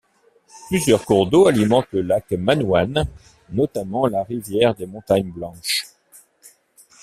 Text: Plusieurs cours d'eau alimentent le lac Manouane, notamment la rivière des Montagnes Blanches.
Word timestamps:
Plusieurs 0.67 1.05
cours 1.05 1.27
d'eau 1.27 1.45
alimentent 1.45 1.91
le 1.91 2.01
lac 2.01 2.31
Manouane, 2.31 3.03
notamment 3.51 4.07
la 4.07 4.23
rivière 4.23 4.73
des 4.73 4.87
Montagnes 4.87 5.29
Blanches. 5.31 5.85